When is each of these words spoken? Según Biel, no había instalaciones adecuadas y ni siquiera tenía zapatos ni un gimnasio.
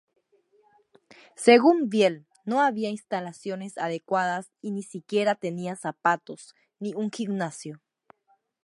Según 1.35 1.87
Biel, 1.89 2.25
no 2.43 2.61
había 2.61 2.89
instalaciones 2.89 3.77
adecuadas 3.77 4.49
y 4.59 4.71
ni 4.71 4.81
siquiera 4.81 5.35
tenía 5.35 5.75
zapatos 5.75 6.55
ni 6.79 6.95
un 6.95 7.11
gimnasio. 7.11 7.79